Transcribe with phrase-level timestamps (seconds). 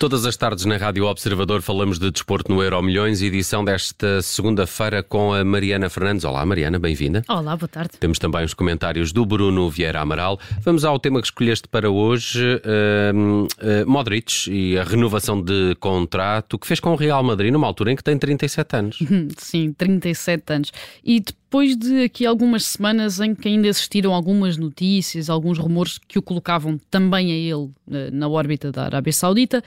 [0.00, 5.02] Todas as tardes na Rádio Observador falamos de desporto no Euro Milhões, edição desta segunda-feira
[5.02, 6.24] com a Mariana Fernandes.
[6.24, 7.22] Olá, Mariana, bem-vinda.
[7.28, 7.98] Olá, boa tarde.
[8.00, 10.40] Temos também os comentários do Bruno Vieira Amaral.
[10.62, 16.58] Vamos ao tema que escolheste para hoje: uh, uh, Modric e a renovação de contrato
[16.58, 18.98] que fez com o Real Madrid numa altura em que tem 37 anos.
[19.36, 20.72] Sim, 37 anos.
[21.04, 26.16] E depois de aqui algumas semanas em que ainda existiram algumas notícias, alguns rumores que
[26.16, 29.60] o colocavam também a ele eh, na órbita da Arábia Saudita,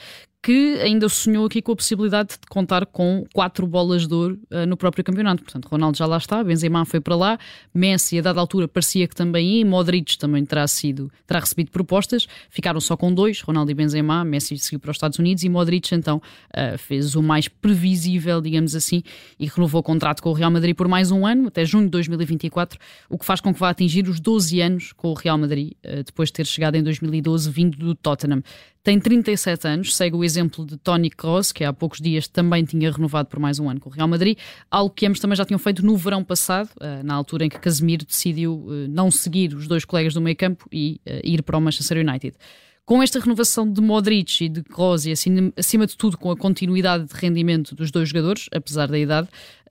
[0.44, 4.66] que ainda sonhou aqui com a possibilidade de contar com quatro bolas de ouro uh,
[4.68, 5.42] no próprio campeonato.
[5.42, 7.40] Portanto, Ronaldo já lá está, Benzema foi para lá,
[7.74, 12.28] Messi a dada altura parecia que também ia, Modric também terá sido, terá recebido propostas,
[12.50, 15.96] ficaram só com dois, Ronaldo e Benzema, Messi seguiu para os Estados Unidos e Modric
[15.96, 19.02] então uh, fez o mais previsível, digamos assim,
[19.40, 21.92] e renovou o contrato com o Real Madrid por mais um ano, até junho de
[21.92, 22.78] 2024,
[23.10, 26.04] o que faz com que vá atingir os 12 anos com o Real Madrid, uh,
[26.04, 28.44] depois de ter chegado em 2012 vindo do Tottenham.
[28.84, 32.92] Tem 37 anos, segue o exemplo de Tony Kroos, que há poucos dias também tinha
[32.92, 34.38] renovado por mais um ano com o Real Madrid,
[34.70, 37.58] algo que ambos também já tinham feito no verão passado, eh, na altura em que
[37.60, 41.58] Casemiro decidiu eh, não seguir os dois colegas do meio campo e eh, ir para
[41.58, 42.36] o Manchester United.
[42.86, 47.06] Com esta renovação de Modric e de Kroos e acima de tudo com a continuidade
[47.06, 49.30] de rendimento dos dois jogadores, apesar da idade,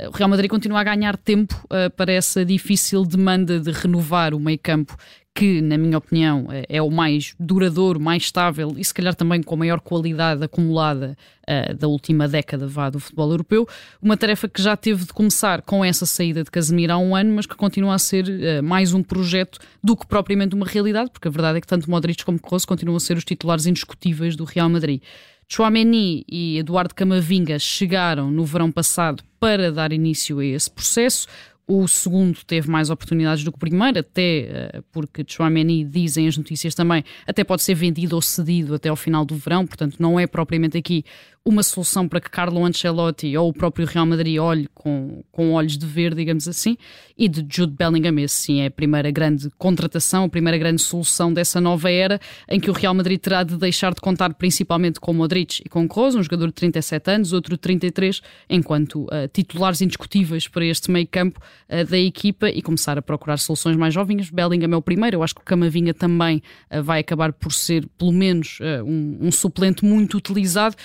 [0.09, 1.55] o Real Madrid continua a ganhar tempo
[1.95, 4.97] para essa difícil demanda de renovar o meio campo
[5.35, 9.43] que, na minha opinião, é, é o mais duradouro, mais estável e se calhar também
[9.43, 11.17] com a maior qualidade acumulada
[11.49, 13.67] uh, da última década vá, do futebol europeu.
[14.01, 17.35] Uma tarefa que já teve de começar com essa saída de Casemiro há um ano,
[17.35, 21.29] mas que continua a ser uh, mais um projeto do que propriamente uma realidade, porque
[21.29, 24.45] a verdade é que tanto Modric como Kroos continuam a ser os titulares indiscutíveis do
[24.45, 25.01] Real Madrid.
[25.49, 31.27] Chouameni e Eduardo Camavinga chegaram no verão passado para dar início a esse processo.
[31.75, 36.37] O segundo teve mais oportunidades do que o primeiro, até eh, porque Chouameni, dizem as
[36.37, 40.21] notícias também, até pode ser vendido ou cedido até ao final do verão, portanto não
[40.21, 41.03] é propriamente aqui
[41.45, 45.77] uma solução para que Carlo Ancelotti ou o próprio Real Madrid olhe com, com olhos
[45.77, 46.77] de ver, digamos assim,
[47.19, 51.33] e de Jude Bellingham, esse sim é a primeira grande contratação, a primeira grande solução
[51.33, 55.13] dessa nova era, em que o Real Madrid terá de deixar de contar principalmente com
[55.13, 59.81] Modric e com Kroos, um jogador de 37 anos, outro de 33, enquanto uh, titulares
[59.81, 64.31] indiscutíveis para este meio campo uh, da equipa e começar a procurar soluções mais jovens.
[64.31, 66.41] Bellingham é o primeiro, eu acho que o Camavinga também
[66.71, 70.77] uh, vai acabar por ser, pelo menos, um, um, suplente muito utilizado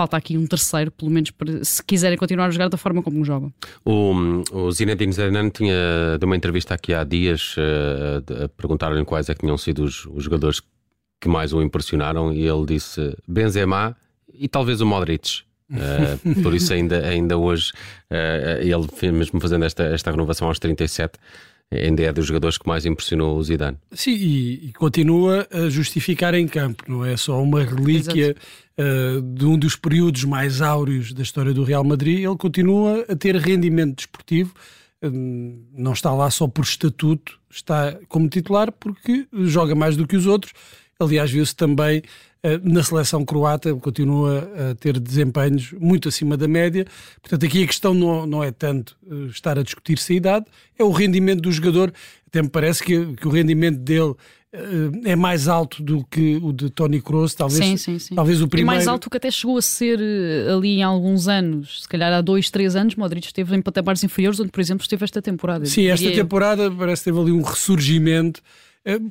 [0.00, 1.30] falta aqui um terceiro, pelo menos
[1.62, 3.52] se quiserem continuar a jogar da forma como jogam.
[3.84, 4.14] O,
[4.50, 9.34] o Zinedine Zidane tinha de uma entrevista aqui há dias uh, a perguntar-lhe quais é
[9.34, 10.62] que tinham sido os, os, jogadores
[11.20, 13.94] que mais o impressionaram e ele disse Benzema
[14.32, 15.42] e talvez o Modric.
[15.70, 17.70] Uh, por isso ainda, ainda hoje
[18.10, 21.18] uh, ele mesmo fazendo esta, esta renovação aos 37
[21.72, 23.78] ainda é dos jogadores que mais impressionou o Zidane.
[23.92, 28.34] Sim, e, e continua a justificar em campo, não é só uma relíquia
[28.76, 33.14] uh, de um dos períodos mais áureos da história do Real Madrid, ele continua a
[33.14, 34.52] ter rendimento desportivo,
[35.02, 35.10] uh,
[35.72, 40.26] não está lá só por estatuto, está como titular porque joga mais do que os
[40.26, 40.52] outros.
[41.00, 42.02] Aliás, viu-se também
[42.42, 46.86] eh, na seleção croata continua a ter desempenhos muito acima da média.
[47.20, 50.46] Portanto, aqui a questão não, não é tanto eh, estar a discutir-se a idade,
[50.78, 51.92] é o rendimento do jogador.
[52.26, 54.14] Até me parece que, que o rendimento dele
[54.52, 58.14] eh, é mais alto do que o de Tony Kroos, talvez, sim, sim, sim.
[58.14, 58.72] talvez o primeiro.
[58.72, 59.98] E mais alto que até chegou a ser
[60.54, 64.40] ali em alguns anos, se calhar há dois, três anos, Modric esteve em patamares inferiores,
[64.40, 65.66] onde, por exemplo, esteve esta temporada.
[65.66, 68.42] Sim, esta temporada parece que teve ali um ressurgimento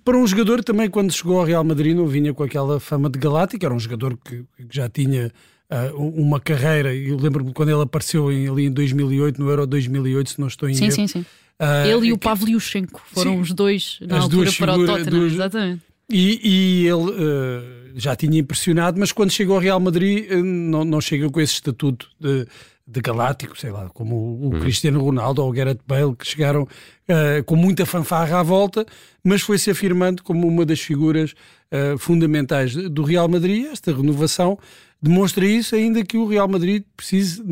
[0.03, 3.19] para um jogador também, quando chegou ao Real Madrid, não vinha com aquela fama de
[3.19, 5.31] galáctico, era um jogador que, já tinha
[5.69, 6.93] uh, uma carreira.
[6.93, 10.67] Eu lembro-me quando ele apareceu em, ali em 2008, no Euro 2008, se não estou
[10.67, 10.93] em sim, erro.
[10.93, 11.25] Sim, sim.
[11.59, 15.33] Uh, ele e o Pavlyuchenko foram sim, os dois na altura para o Tottenham, duas...
[15.33, 15.81] exatamente.
[16.09, 21.01] E, e ele uh, já tinha impressionado, mas quando chegou ao Real Madrid não, não
[21.01, 22.47] chega com esse estatuto de,
[22.91, 24.59] de galáctico, sei lá, como o, o uhum.
[24.61, 28.85] Cristiano Ronaldo ou o Gareth Bale, que chegaram uh, com muita fanfarra à volta,
[29.23, 31.35] mas foi-se afirmando como uma das figuras
[31.71, 33.67] uh, fundamentais do Real Madrid.
[33.71, 34.57] Esta renovação
[34.99, 37.43] demonstra isso, ainda que o Real Madrid precise,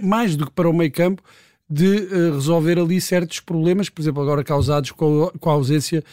[0.00, 1.22] mais do que para o meio campo,
[1.68, 6.04] de uh, resolver ali certos problemas, por exemplo, agora causados com a, com a ausência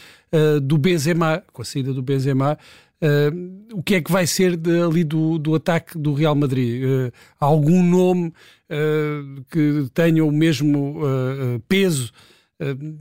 [0.62, 2.56] do Benzema, com a saída do Benzema,
[3.01, 6.84] Uh, o que é que vai ser de, ali do, do ataque do Real Madrid?
[6.84, 8.28] Uh, algum nome
[8.69, 11.00] uh, que tenha o mesmo
[11.68, 12.12] peso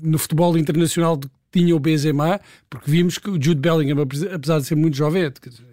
[0.01, 2.41] no futebol internacional de que tinha o Benzema?
[2.71, 5.31] Porque vimos que o Jude Bellingham, apesar de ser muito jovem, é,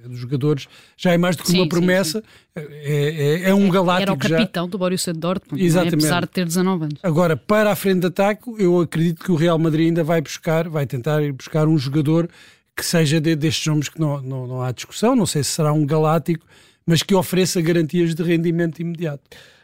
[0.08, 0.68] dos jogadores,
[0.98, 2.24] já é mais do que sim, uma promessa,
[2.58, 2.74] sim, sim.
[2.74, 4.72] É, é, é, um galáctico Era o capitão já.
[4.72, 5.66] do Borussia Dortmund, é?
[5.66, 5.96] Exatamente.
[5.96, 7.00] apesar de ter 19 anos.
[7.04, 10.68] Agora, para a frente de ataque, eu acredito que o Real Madrid ainda vai buscar,
[10.68, 12.28] vai tentar ir buscar um jogador
[12.76, 15.72] que seja de, destes nomes que não, não, não há discussão, não sei se será
[15.72, 16.46] um galáctico,
[16.86, 19.22] mas que ofereça garantias de rendimento imediato.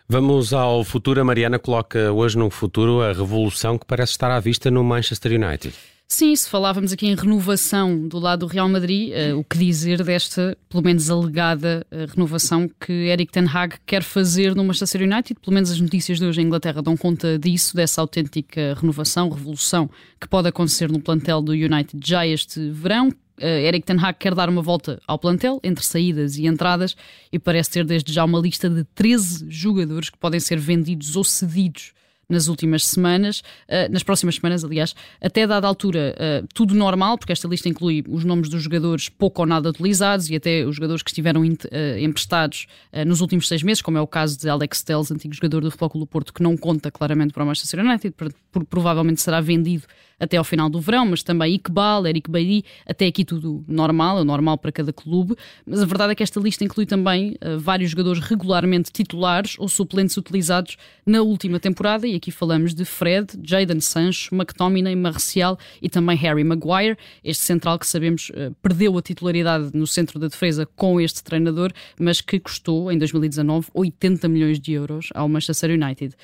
[0.07, 1.21] Vamos ao futuro.
[1.21, 5.31] A Mariana coloca hoje no futuro a revolução que parece estar à vista no Manchester
[5.31, 5.73] United.
[6.13, 10.03] Sim, se falávamos aqui em renovação do lado do Real Madrid, uh, o que dizer
[10.03, 15.39] desta, pelo menos alegada, uh, renovação que Eric Ten Hag quer fazer no Manchester United?
[15.39, 19.89] Pelo menos as notícias de hoje em Inglaterra dão conta disso, dessa autêntica renovação, revolução
[20.19, 23.07] que pode acontecer no plantel do United já este verão.
[23.39, 26.93] Uh, Eric Ten Hag quer dar uma volta ao plantel, entre saídas e entradas,
[27.31, 31.23] e parece ter desde já uma lista de 13 jogadores que podem ser vendidos ou
[31.23, 31.93] cedidos
[32.31, 37.33] nas últimas semanas, uh, nas próximas semanas, aliás, até dada altura, uh, tudo normal, porque
[37.33, 41.03] esta lista inclui os nomes dos jogadores pouco ou nada utilizados e até os jogadores
[41.03, 41.45] que estiveram uh,
[41.99, 42.67] emprestados
[43.05, 45.89] nos últimos seis meses, como é o caso de Alex Telles, antigo jogador do Futebol
[45.89, 48.15] Clube do Porto, que não conta claramente para o Manchester United,
[48.69, 49.83] provavelmente será vendido
[50.19, 54.23] até ao final do verão, mas também Iqbal, Eric Bailly, até aqui tudo normal, é
[54.23, 55.35] normal para cada clube.
[55.65, 60.15] Mas a verdade é que esta lista inclui também vários jogadores regularmente titulares ou suplentes
[60.15, 66.15] utilizados na última temporada, e aqui falamos de Fred, Jadon Sancho, McTominay, Marcial e também
[66.17, 71.01] Harry Maguire, este central que sabemos uh, perdeu a titularidade no centro da defesa com
[71.01, 76.15] este treinador, mas que custou em 2019 80 milhões de euros ao Manchester United.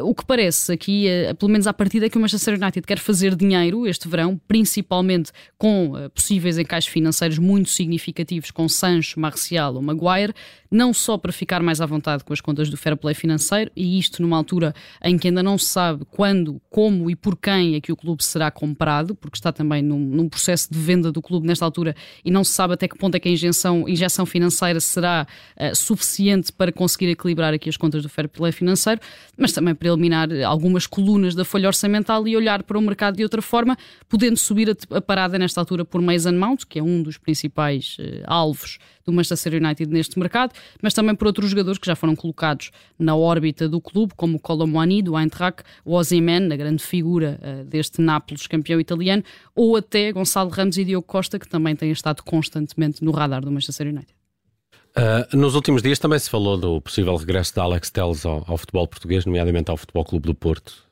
[0.00, 2.98] O que parece aqui, eh, pelo menos à partida, é que o Manchester United quer
[2.98, 9.74] fazer dinheiro este verão, principalmente com eh, possíveis encaixes financeiros muito significativos com Sancho, Marcial
[9.74, 10.32] ou Maguire,
[10.70, 13.98] não só para ficar mais à vontade com as contas do fair play financeiro, e
[13.98, 14.74] isto numa altura
[15.04, 18.24] em que ainda não se sabe quando, como e por quem é que o clube
[18.24, 22.30] será comprado, porque está também num, num processo de venda do clube nesta altura e
[22.30, 25.26] não se sabe até que ponto é que a injeção, injeção financeira será
[25.60, 28.98] uh, suficiente para conseguir equilibrar aqui as contas do fair play financeiro,
[29.36, 33.24] mas também para eliminar algumas colunas da folha orçamental e olhar para o mercado de
[33.24, 33.76] outra forma,
[34.08, 38.22] podendo subir a, parada nesta altura por Mason Mount, que é um dos principais uh,
[38.24, 42.70] alvos do Manchester United neste mercado, mas também por outros jogadores que já foram colocados
[42.96, 47.64] na órbita do clube, como o Colomwani do Eintracht, o Ozyman, a grande figura uh,
[47.64, 52.22] deste Nápoles campeão italiano, ou até Gonçalo Ramos e Diogo Costa, que também têm estado
[52.22, 54.21] constantemente no radar do Manchester United.
[54.96, 58.58] Uh, nos últimos dias também se falou do possível regresso de Alex Telles ao, ao
[58.58, 60.91] futebol português, nomeadamente ao Futebol Clube do Porto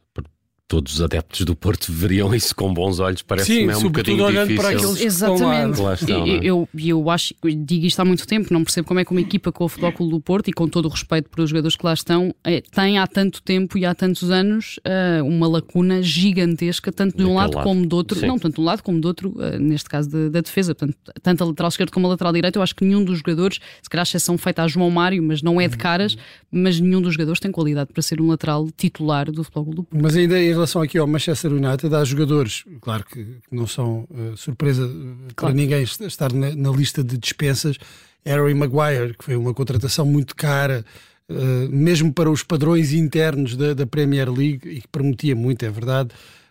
[0.71, 4.57] todos os adeptos do Porto veriam isso com bons olhos, parece-me é um bocadinho difícil.
[4.57, 5.81] Para aqueles Exatamente.
[5.81, 6.39] Lá estão, eu, é?
[6.45, 9.51] eu, eu, acho, digo isto há muito tempo, não percebo como é que uma equipa
[9.51, 11.85] com o Futebol Clube do Porto e com todo o respeito para os jogadores que
[11.85, 16.93] lá estão, é, tem há tanto tempo e há tantos anos uh, uma lacuna gigantesca,
[16.93, 18.29] tanto de um lado, lado, como do outro, Sim.
[18.29, 20.97] não tanto de um lado como do outro, uh, neste caso da, da defesa, Portanto,
[21.21, 23.91] tanto a lateral esquerdo como a lateral direito, eu acho que nenhum dos jogadores, se
[23.91, 26.17] calhar a exceção feita a João Mário, mas não é de caras,
[26.49, 29.83] mas nenhum dos jogadores tem qualidade para ser um lateral titular do Futebol Clube do
[29.83, 30.01] Porto.
[30.01, 34.37] Mas ainda em relação aqui ao Manchester United há jogadores, claro que não são uh,
[34.37, 35.35] surpresa eh, claro.
[35.35, 37.77] para ninguém estar na, na, lista de dispensas.
[38.25, 40.85] Harry Maguire, que foi uma contratação muito cara,
[41.31, 41.35] uh,
[41.71, 46.11] mesmo para os padrões internos da, da Premier League, e que prometia muito, é verdade.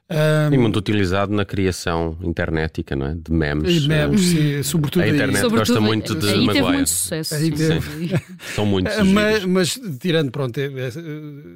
[0.09, 3.13] Um, e muito utilizado na criação internetica, não é?
[3.13, 3.83] De memes.
[3.83, 5.41] De memes, sim, sobretudo A internet aí.
[5.43, 6.53] gosta sobretudo, muito de aí Maguire.
[6.53, 7.35] teve muito sucesso.
[7.35, 8.15] Aí teve.
[8.55, 8.97] São muitos.
[9.13, 10.59] Mas, mas, tirando, pronto,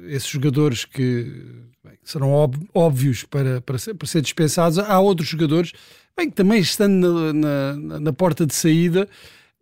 [0.06, 1.64] esses jogadores que
[2.04, 2.30] serão
[2.74, 4.78] óbvios para, para, ser, para ser dispensados.
[4.78, 5.72] Há outros jogadores
[6.16, 9.08] bem, que também estando na, na, na porta de saída,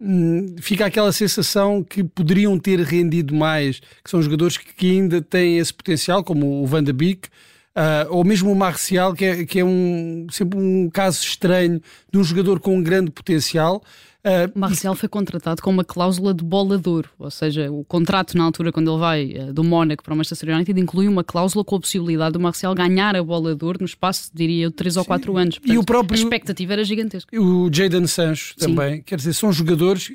[0.01, 5.59] hum, fica aquela sensação que poderiam ter rendido mais, que são jogadores que, ainda têm
[5.59, 7.29] esse potencial, como o Van de Beek,
[7.75, 11.81] Uh, ou mesmo o Marcial, que é, que é um, sempre um caso estranho
[12.13, 13.83] de um jogador com um grande potencial,
[14.25, 18.71] Uh, Marcial foi contratado com uma cláusula de bolador, ou seja, o contrato na altura
[18.71, 21.81] quando ele vai uh, do Mónaco para o Manchester United inclui uma cláusula com a
[21.81, 25.59] possibilidade do Marcial ganhar a bolador no espaço, diria eu, de 3 ou 4 anos.
[25.59, 27.37] Portanto, e o próprio, a expectativa era gigantesca.
[27.37, 29.03] O Jadon Sancho também, Sim.
[29.03, 30.13] quer dizer, são jogadores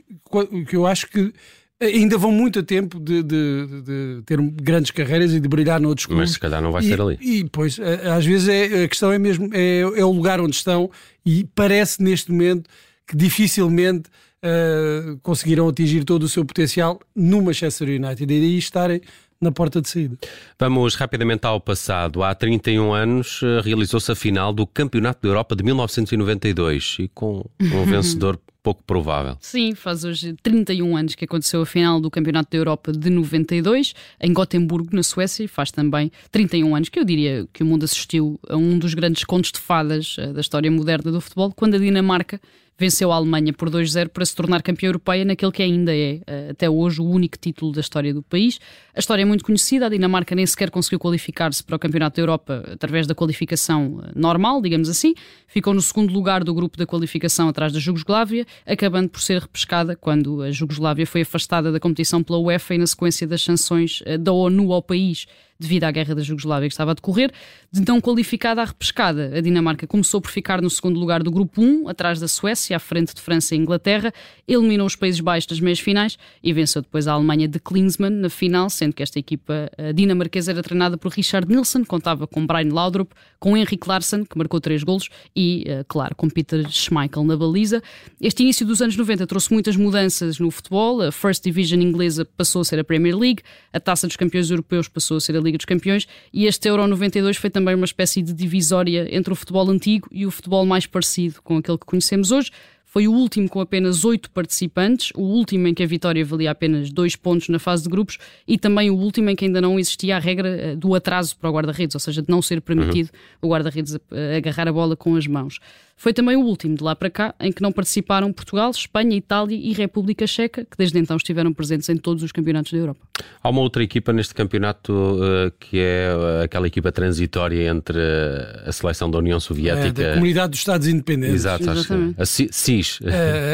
[0.70, 1.34] que eu acho que
[1.82, 6.06] ainda vão muito a tempo de, de, de, ter grandes carreiras e de brilhar noutros
[6.06, 6.30] clubes.
[6.30, 7.18] Mas se calhar não vai e, ser ali.
[7.20, 10.90] E pois, às vezes é, a questão é mesmo é, é o lugar onde estão
[11.26, 12.70] e parece neste momento
[13.08, 14.10] que dificilmente
[14.44, 19.02] uh, conseguirão atingir todo o seu potencial no Manchester United e daí estarem
[19.40, 20.18] na porta de saída.
[20.60, 22.24] Vamos rapidamente ao passado.
[22.24, 27.46] Há 31 anos eh, realizou-se a final do Campeonato da Europa de 1992 e com
[27.62, 29.38] um vencedor pouco provável.
[29.40, 33.94] Sim, faz hoje 31 anos que aconteceu a final do Campeonato da Europa de 92
[34.20, 37.86] em Gotemburgo, na Suécia, e faz também 31 anos que eu diria que o mundo
[37.86, 41.76] assistiu a um dos grandes contos de fadas eh, da história moderna do futebol, quando
[41.76, 42.42] a Dinamarca
[42.79, 46.51] venceu a Alemanha por 2-0 para se tornar campeã europeia naquele que ainda é, uh,
[46.51, 48.60] até hoje, o único título da história do país.
[48.96, 52.22] A história é muito conhecida, a Dinamarca nem sequer conseguiu qualificar-se para o Campeonato da
[52.22, 55.13] Europa através da qualificação normal, digamos assim.
[55.48, 59.96] Ficou no segundo lugar do grupo da qualificação atrás da Jugoslávia, acabando por ser repescada
[59.96, 64.31] quando a Jugoslávia foi afastada da competição pela UEFA e na sequência das sanções da
[64.31, 65.25] ONU ao país
[65.60, 67.31] devido à guerra da Jugoslávia que estava a decorrer.
[67.72, 71.62] De não qualificada à repescada, a Dinamarca começou por ficar no segundo lugar do grupo
[71.62, 74.14] 1, atrás da Suécia, à frente de França e Inglaterra,
[74.48, 78.30] eliminou os Países Baixos nas meias finais e venceu depois a Alemanha de Klinsmann na
[78.30, 83.12] final, sendo que esta equipa dinamarquesa era treinada por Richard Nilsson, contava com Brian Laudrup,
[83.40, 87.82] com Henrik Larsson, que marcou três golos, e, eh, claro, com Peter Schmeichel na baliza.
[88.20, 91.02] Este início dos anos 90 trouxe muitas mudanças no futebol.
[91.02, 94.88] A First Division inglesa passou a ser a Premier League, a Taça dos Campeões Europeus
[94.88, 98.22] passou a ser a Liga dos Campeões e este Euro 92 foi também uma espécie
[98.22, 102.32] de divisória entre o futebol antigo e o futebol mais parecido com aquele que conhecemos
[102.32, 102.52] hoje.
[102.89, 106.89] Foi o último com apenas oito participantes, o último em que a vitória valia apenas
[106.89, 108.17] dois pontos na fase de grupos
[108.48, 111.50] e também o último em que ainda não existia a regra eh, do atraso para
[111.50, 113.50] o guarda-redes, ou seja, de não ser permitido uhum.
[113.50, 113.98] o guarda-redes
[114.38, 115.60] agarrar a bola com as mãos.
[116.00, 119.58] Foi também o último de lá para cá em que não participaram Portugal, Espanha, Itália
[119.58, 123.00] e República Checa, que desde então estiveram presentes em todos os campeonatos da Europa.
[123.42, 128.70] Há uma outra equipa neste campeonato uh, que é uh, aquela equipa transitória entre uh,
[128.70, 129.88] a seleção da União Soviética.
[129.88, 131.34] É, da Comunidade dos Estados Independentes.
[131.34, 132.22] Exato, Exatamente.
[132.22, 133.00] acho que a CIS.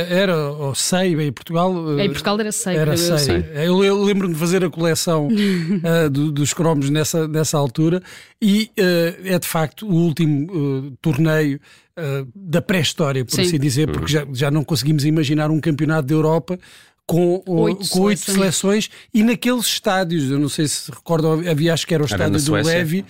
[0.10, 1.98] era o SEI, em Portugal.
[1.98, 2.76] Em Portugal era SEI.
[2.76, 3.46] Era SEI.
[3.56, 5.30] Eu, eu lembro-me de fazer a coleção
[6.12, 8.04] do, dos cromos nessa, nessa altura
[8.42, 11.58] e é de facto o último torneio
[11.98, 13.42] uh, da pré-história, por Sim.
[13.42, 16.60] assim dizer, porque já, já não conseguimos imaginar um campeonato da Europa
[17.06, 18.90] com oito, com oito seleções.
[19.14, 22.54] e naqueles estádios, eu não sei se recordam, havia acho que era o estádio do
[22.54, 23.06] Levi.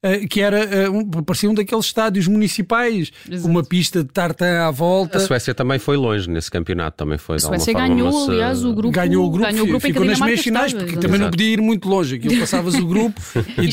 [0.00, 3.10] Uh, que era uh, um, parecia um daqueles estádios municipais,
[3.42, 5.18] com uma pista de tartan à volta.
[5.18, 7.34] A Suécia também foi longe nesse campeonato, também foi.
[7.34, 8.94] A Suécia ganhou, forma, aliás, o grupo.
[8.94, 11.22] Ganhou o grupo, ganhou o grupo ficou nas meias finais, porque também Exato.
[11.22, 12.14] não podia ir muito longe.
[12.14, 13.20] Aquilo passavas o grupo
[13.60, 13.68] e, e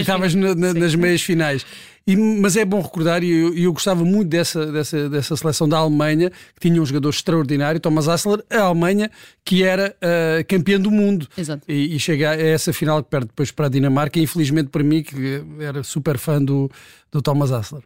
[0.00, 1.64] estavas na, na, nas meias finais.
[2.06, 5.78] E, mas é bom recordar, e eu, eu, gostava muito dessa, dessa, dessa seleção da
[5.78, 9.10] Alemanha, que tinha um jogador extraordinário, Thomas Assler, a Alemanha,
[9.44, 11.28] que era uh, campeã do mundo.
[11.36, 11.62] Exato.
[11.68, 14.82] E, e chega a essa final que perde depois para a Dinamarca, e infelizmente para
[14.82, 16.70] mim, que era super fã do,
[17.12, 17.82] do Thomas Assler.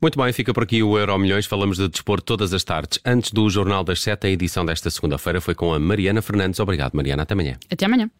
[0.00, 1.46] Muito bem, fica por aqui o Euro Milhões.
[1.46, 2.98] Falamos de desporto todas as tardes.
[3.04, 6.60] Antes do Jornal das Sete, a edição desta segunda-feira foi com a Mariana Fernandes.
[6.60, 7.24] Obrigado, Mariana.
[7.24, 7.58] Até amanhã.
[7.70, 8.10] Até amanhã.